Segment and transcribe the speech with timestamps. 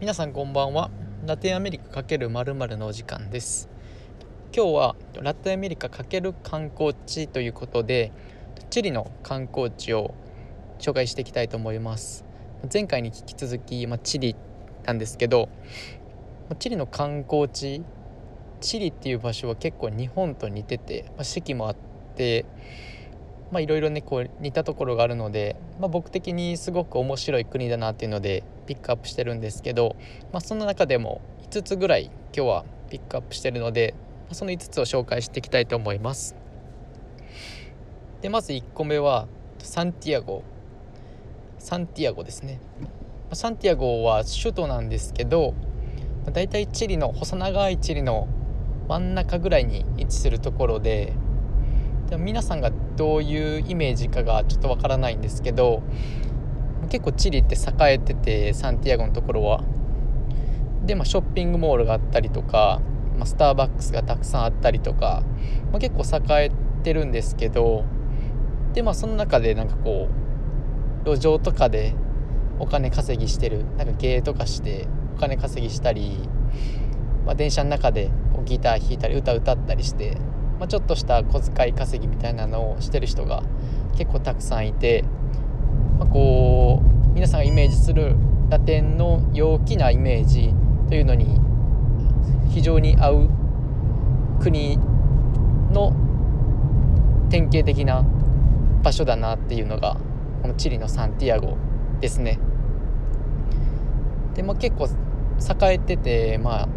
[0.00, 0.90] 皆さんこんばんは。
[1.24, 3.70] ラテンアメリカ×〇〇のお時間です。
[4.54, 8.10] 今日はラテンアメリカ×観光地ということで
[8.70, 10.14] チリの観光地を
[10.80, 12.24] 紹介していきたいと思います。
[12.70, 14.34] 前回に引き続き、まあ、チリ
[14.84, 15.48] なんですけど
[16.58, 17.84] チリの観光地
[18.60, 21.76] チリっていう場所は結構日本と似てて、まあ、四季もあっ
[22.16, 22.46] て
[23.52, 29.96] まあいろいろねこう似たところがあるので、まあ、僕的にすごく面白い国だなっていうのでピックアップしてるんですけど、
[30.32, 33.94] まあ、その中でも5つぐらい今日はピックアップしてるので
[34.32, 36.34] その5つを紹介していきたいと思います。
[38.22, 40.42] でまず1個目はサンティアゴ。
[41.58, 42.60] サンティアゴですね。
[43.32, 45.54] サンティアゴは首都なんですけど
[46.32, 48.28] だいたいチリの細長いチリの
[48.88, 51.12] 真ん中ぐらいに位置するところで
[52.10, 55.82] でも皆さんがどういうイメージかがちょっとわからないんですけど
[56.86, 59.62] 結構チリって栄えててサンティアゴのところは。
[60.84, 62.80] で、まあ、ショッピングモールがあったりとか、
[63.16, 65.22] まあ、スターバックスがたくさんあったりとか、
[65.70, 66.50] まあ、結構栄え
[66.82, 67.84] てるんですけど
[68.74, 70.08] でまあその中でなんかこ
[71.06, 71.94] う路上とかで
[72.58, 74.86] お金稼ぎしてるなんか芸とかして
[75.16, 76.18] お金稼ぎしたり、
[77.24, 80.18] まあ、電車の中でこうギター弾いたり歌歌ったりして
[80.58, 83.42] まあ、ちょっとした小遣い稼ぎみたいなのをしてる人が
[83.96, 85.04] 結構たくさんいて、
[86.04, 88.14] まあ、こう皆さんがイメージする
[88.50, 90.52] ラテンの陽気なイメージ
[90.88, 91.40] というのに
[92.50, 93.28] 非常に合う
[94.40, 94.76] 国
[95.72, 95.96] の
[97.30, 98.04] 典型的な
[98.82, 99.96] 場所だなっていうのが
[100.42, 101.56] このチリのサンティアゴ
[102.00, 102.38] ですね。
[104.34, 106.68] でまあ、結構栄えててまあ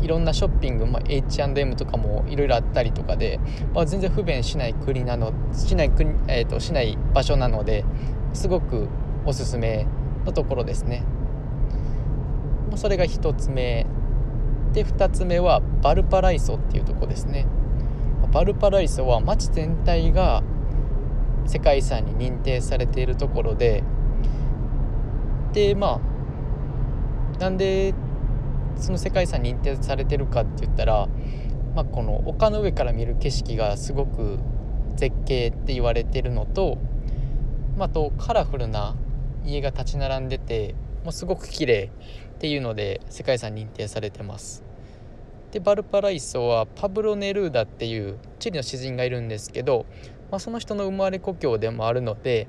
[0.00, 3.40] いろんなショッピング、まあ、H&M とかもいろいろあったりとかで、
[3.74, 7.84] まあ、全然不便しない国なのしない国、えーと、しない場所なので
[8.32, 8.88] すごく
[9.24, 9.86] おすすめ
[10.24, 11.04] のところですね。
[12.76, 13.86] それが1つ目
[14.72, 17.46] で2つ目はバルパライソっていうとこですね。
[18.32, 20.42] バルパライソは街全体が
[21.46, 23.82] 世界遺産に認定されているところで
[25.52, 26.00] でま
[27.36, 27.92] あなんで
[28.76, 31.08] その世界遺産認定されてるかって言ったら、
[31.74, 34.38] まあ、この丘の上から見る景色がすごく
[34.96, 36.78] 絶景って言われてるのと、
[37.80, 38.94] まあ、とカラフルな
[39.42, 41.90] 家が立ち並んでてもうすごく綺麗
[42.34, 44.62] っていうので世界遺産認定されてます。
[45.50, 49.86] でバルパライソはパブロ・ネルーダっていうチリの詩人がいるんですけど、
[50.30, 52.48] まあ、その人の生まれ故郷でもあるので、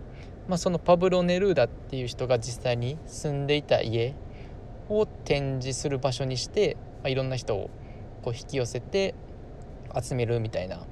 [0.49, 4.13] まあ、そのパブロ・ネルーダっていう人が実際に住んでいた家
[4.89, 7.69] を展示する場所にして、まあ、いろんな人を
[8.21, 9.15] こう引き寄せて
[9.97, 10.83] 集めるみたいな、ま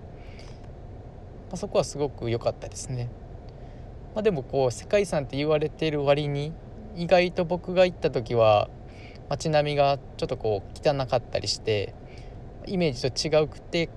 [1.52, 3.10] あ、そこはすごく良かったですね。
[4.16, 6.52] まあ、でもこう世界遺産って言われてる割に
[6.96, 8.70] 意外と僕が行った時は
[9.30, 11.94] 街並みがちょっとこう汚かったりして
[12.66, 13.90] イメージと違うくて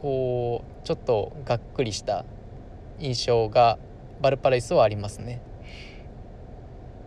[0.00, 2.24] こうちょっとがっくりした
[2.98, 3.78] 印象が
[4.20, 5.40] バルパライスはありますね。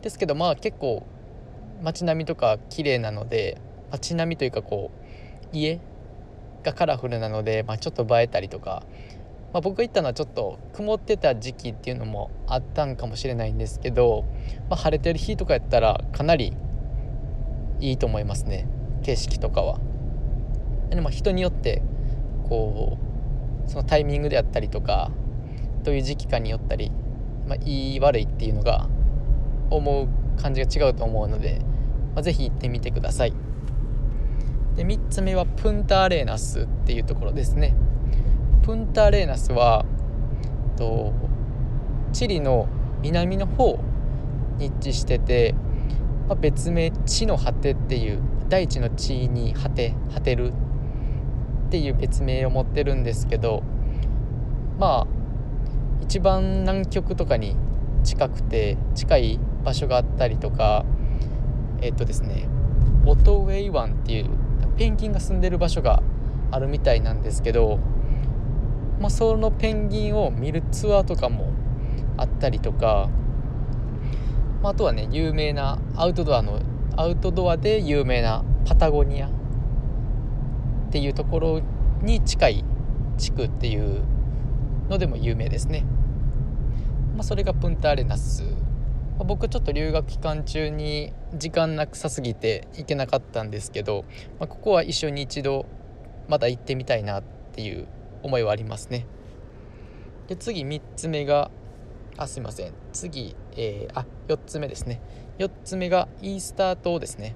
[0.02, 1.06] ですけどまあ結構
[1.82, 3.58] 街並みとか綺麗なので
[3.92, 5.80] 街並みというかこう家
[6.66, 8.84] がカラフルなので、まあ、ちょっと映えたりとか、
[9.56, 14.26] まあ、僕が行ったのはちょっと曇ってた時期っていうのもあったんかもしれないんですけど、
[14.70, 16.52] まあ、晴れてる日とかやったらかなり
[17.80, 18.68] いいと思いますね。
[19.04, 19.80] 景色とかは。
[20.90, 21.82] でも人によって
[22.50, 22.98] こ
[23.66, 25.10] うそのタイミングであったりとか
[25.84, 26.92] どういう時期かによったり、
[27.48, 28.90] まあ、いい悪いっていうのが
[29.70, 31.62] 思う感じが違うと思うので、
[32.14, 33.34] まあ、ぜ行ってみてください。
[34.76, 37.74] で3つ目はプンタアレーナスっていうところですね。
[38.66, 39.86] プンタレーナスは
[40.76, 41.14] と
[42.14, 42.68] チリの
[43.04, 43.80] 南の方
[44.58, 45.54] に位置してて、
[46.28, 50.52] まあ、別名地の果てっていう大地の地に果て果てる
[51.68, 53.62] っていう別名を持ってるんですけど
[54.80, 55.08] まあ
[56.02, 57.56] 一番南極とかに
[58.04, 60.86] 近くて近い場所があったりとか
[61.82, 62.48] えっとですね
[63.06, 64.30] オトウェイ湾っていう
[64.76, 66.02] ペンギンが住んでる場所が
[66.50, 67.80] あるみたいなんですけど、
[69.06, 71.54] まあ、そのペンギンを見るツアーとかも
[72.18, 73.08] あったりとか、
[74.64, 76.60] まあ、あとはね有名なアウトドアの
[76.98, 79.32] アウトドアで有名なパタゴニアっ
[80.92, 81.62] ていうところ
[82.02, 82.66] に近い
[83.20, 84.04] 地区っていう
[84.90, 85.86] のでも有名ですね。
[87.14, 88.44] まあ、それがプンタアレナス
[89.20, 94.04] ま僕ちょっと留学期間中に時間なくさすぎて行けなかったんですけど、
[94.40, 95.68] まあ、ここは一緒に一度
[96.28, 97.24] まだ行ってみたいなっ
[97.54, 97.88] ていう
[98.26, 99.06] 思いはありますね。
[100.28, 101.52] で次3つ目が
[102.18, 102.74] あすいません。
[102.92, 105.00] 次、えー、あ4つ目ですね。
[105.38, 107.36] 4つ目がイースター島ですね。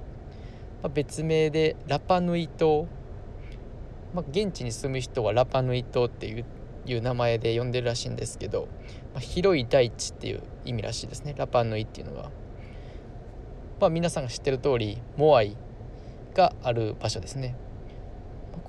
[0.82, 2.88] まあ、別名でラパヌイ島、
[4.14, 6.46] まあ、現地に住む人はラパヌイ島っていう
[6.86, 8.68] いう名前で呼んでるらしいんですけど、
[9.14, 11.36] まあ、広い大地っていう意味らしいですね。
[11.38, 12.32] ラパヌイっていうのが、
[13.80, 15.56] まあ、皆さんが知ってる通りモアイ
[16.34, 17.56] がある場所ですね。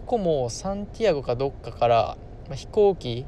[0.06, 2.16] ここもサンティアゴかどっかから、
[2.48, 3.24] まあ、飛行機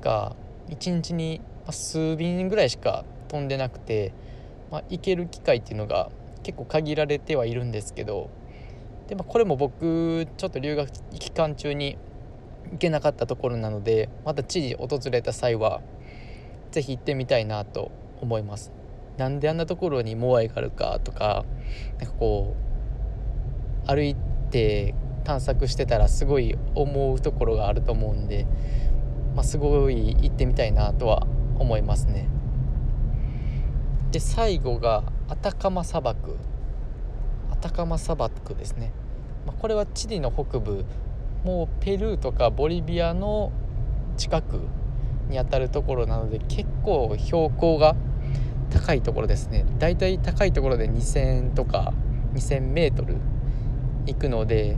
[0.00, 0.34] が
[0.68, 1.40] 1日に
[1.70, 4.12] 数便ぐらいしか飛んでなくて、
[4.70, 6.10] まあ、行ける機会っていうのが
[6.42, 8.30] 結構限られてはいるんですけど
[9.08, 11.96] で、まあ、これも僕ちょっと留学期間中に
[12.72, 15.80] 行けなかったところなのでまた知事訪れた際は
[16.72, 18.72] 是非行ってみたいなと思います。
[19.18, 21.44] なんであんなところにモアイがあるかとか
[21.98, 22.56] なんかこ
[23.84, 24.16] う歩い
[24.50, 24.94] て
[25.24, 28.46] 探索してたらすごい思うところがあると思うんで、
[29.34, 31.26] まあ、すごい行ってみたいなとは
[31.58, 32.28] 思いますね。
[34.10, 36.36] で最後がアタカマ砂漠。
[37.50, 38.92] アタカマ砂漠ですね、
[39.46, 40.84] まあ、これはチリの北部
[41.44, 43.52] もうペルーとかボリビアの
[44.16, 44.60] 近く
[45.28, 47.94] にあたるところなので結構標高が
[48.70, 49.64] 高いところですね。
[49.78, 51.92] だいたい高いところで2000とか
[52.34, 53.16] 2000メートル
[54.06, 54.76] 行くので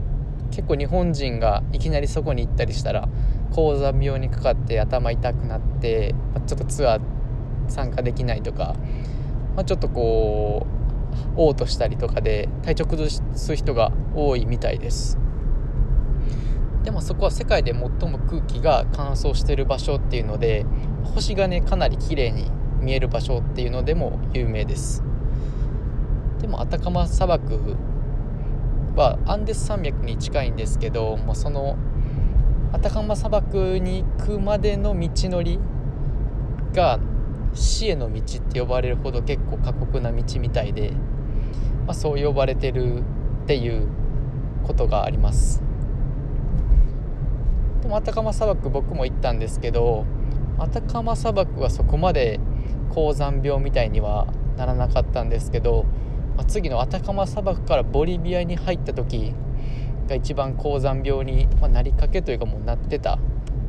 [0.51, 3.09] 結構日本人がいきなりそこに行ったりしたら
[3.51, 6.15] 高山病にかかって頭痛くなって、
[6.45, 7.01] ちょっとツアー
[7.67, 8.75] 参加できないとか、
[9.55, 10.67] まあ、ちょっとこ
[11.35, 15.17] う嘔吐したりとかで体調崩す人が多いみたいです。
[16.83, 20.65] でもそこは世界で最も空気が乾燥してる場所っていうので
[21.03, 25.03] 星がねかなり綺麗に見える場所っていうのでも有名です。
[26.41, 27.75] でもアタカマ砂漠
[28.95, 31.77] はアンデス山脈に近いんですけどもうその
[32.71, 35.59] アタカマ砂漠に行くまでの道のり
[36.73, 36.99] が
[37.53, 40.91] 死への道って呼ばれるほど結構過酷な道みたいで、
[41.85, 43.01] まあ、そう呼ばれてる
[43.43, 43.87] っていう
[44.63, 45.61] ことがあります。
[47.81, 50.05] でもアタカマ砂漠僕も行ったんですけど
[50.57, 52.39] アタカマ砂漠はそこまで
[52.93, 54.27] 高山病みたいには
[54.57, 55.85] ならなかったんですけど、
[56.35, 59.33] まあ、次のアタカマ砂漠からボリビアに入った時
[60.07, 63.17] が一番高山病に、まなりかけというかもうなってた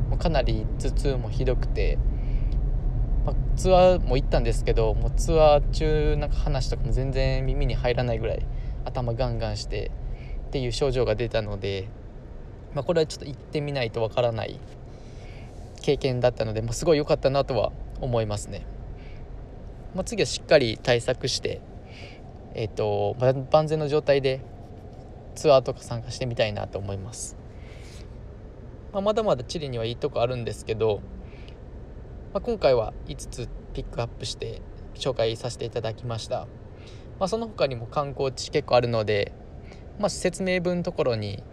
[0.09, 1.97] もうかなり頭痛もひどくて、
[3.25, 8.45] まあ、ツアーも行ったんですけどもうツアー中なんか話とかも全然耳に入らないぐらい
[8.85, 9.91] 頭ガンガンして
[10.47, 11.89] っていう症状が出たので、
[12.73, 14.59] まあ、これはちょっと行ってみないとわからない
[15.81, 17.71] 経験だったので、まあ、すごい良かったなとは
[18.01, 18.65] 思いますね。
[19.95, 21.61] まあ、次はしっかり対策して、
[22.59, 23.15] えーと、
[23.51, 24.41] 万全の状態で
[25.35, 27.37] ツアーとか参加してみたいなと思います、
[28.91, 31.01] まあ、まだまだチリにはいいとこあるんですけど、
[32.33, 34.63] まあ、今回は5つピックアップして
[34.95, 36.47] 紹介させていただきました、
[37.19, 39.33] まあ、その他にも観光地結構あるので、
[39.99, 41.43] まあ、説明文のところに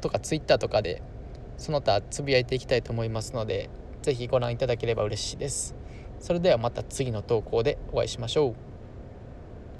[0.00, 1.00] とか Twitter とかで
[1.58, 3.70] その他つぶやいていきたいと思いますので
[4.02, 5.76] 是非ご覧いただければ嬉しいです。
[6.20, 8.69] それではまた次の投稿でお会いしましょう。